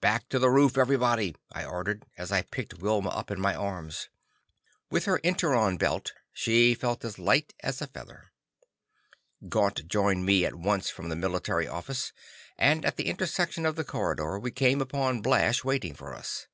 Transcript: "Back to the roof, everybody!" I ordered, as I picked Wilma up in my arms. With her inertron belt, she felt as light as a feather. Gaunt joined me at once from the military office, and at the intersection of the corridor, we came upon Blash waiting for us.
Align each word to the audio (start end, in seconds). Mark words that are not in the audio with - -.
"Back 0.00 0.30
to 0.30 0.38
the 0.38 0.48
roof, 0.48 0.78
everybody!" 0.78 1.34
I 1.52 1.62
ordered, 1.62 2.06
as 2.16 2.32
I 2.32 2.40
picked 2.40 2.78
Wilma 2.78 3.10
up 3.10 3.30
in 3.30 3.38
my 3.38 3.54
arms. 3.54 4.08
With 4.90 5.04
her 5.04 5.18
inertron 5.18 5.76
belt, 5.76 6.14
she 6.32 6.72
felt 6.72 7.04
as 7.04 7.18
light 7.18 7.52
as 7.60 7.82
a 7.82 7.86
feather. 7.86 8.32
Gaunt 9.50 9.86
joined 9.86 10.24
me 10.24 10.46
at 10.46 10.54
once 10.54 10.88
from 10.88 11.10
the 11.10 11.16
military 11.16 11.68
office, 11.68 12.14
and 12.56 12.86
at 12.86 12.96
the 12.96 13.08
intersection 13.08 13.66
of 13.66 13.76
the 13.76 13.84
corridor, 13.84 14.38
we 14.38 14.52
came 14.52 14.80
upon 14.80 15.20
Blash 15.20 15.62
waiting 15.64 15.92
for 15.92 16.14
us. 16.14 16.46